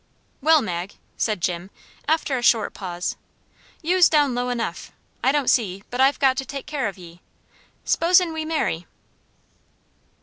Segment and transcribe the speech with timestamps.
[0.41, 1.69] "Well, Mag," said Jim,
[2.07, 3.17] after a short pause,
[3.83, 4.91] "you's down low enough.
[5.23, 7.21] I don't see but I've got to take care of ye.
[7.85, 8.87] 'Sposin' we marry!"